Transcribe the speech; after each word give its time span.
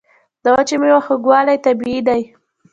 د 0.43 0.45
وچو 0.55 0.75
میوو 0.81 1.05
خوږوالی 1.05 1.57
طبیعي 1.65 1.99
دی. 2.07 2.21